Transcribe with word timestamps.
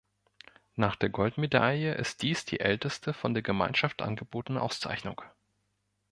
Nach 0.73 0.95
der 0.95 1.09
Goldmedaille 1.09 1.93
ist 1.93 2.23
dies 2.23 2.43
die 2.43 2.59
älteste 2.59 3.13
von 3.13 3.35
der 3.35 3.43
Gemeinschaft 3.43 4.01
angebotene 4.01 4.59
Auszeichnung. 4.59 5.21